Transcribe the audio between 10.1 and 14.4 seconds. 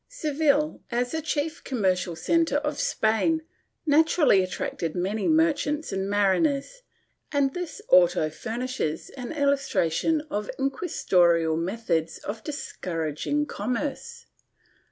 of inquisitorial methods in discouraging commerce.